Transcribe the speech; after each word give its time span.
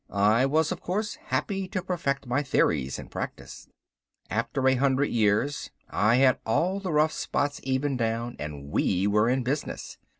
I 0.09 0.47
was, 0.47 0.71
of 0.71 0.81
course, 0.81 1.13
happy 1.27 1.67
to 1.67 1.83
perfect 1.83 2.25
my 2.25 2.41
theories 2.41 2.97
in 2.97 3.07
practice. 3.07 3.67
After 4.31 4.67
a 4.67 4.73
hundred 4.73 5.11
years 5.11 5.69
I 5.91 6.15
had 6.15 6.39
all 6.43 6.79
the 6.79 6.91
rough 6.91 7.11
spots 7.13 7.59
evened 7.61 7.99
down 7.99 8.35
and 8.39 8.71
we 8.71 9.05
were 9.05 9.29
in 9.29 9.43
business. 9.43 9.99